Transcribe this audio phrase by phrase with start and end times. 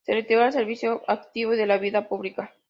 [0.03, 2.51] Se retiró del servicio activo y de la vida pública.